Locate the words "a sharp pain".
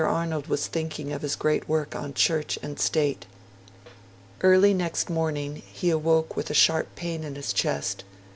6.49-7.23